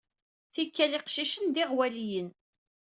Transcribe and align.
Tikkal, 0.53 0.91
iqcicen 0.97 1.45
d 1.53 1.55
iɣwaliyen. 1.63 2.29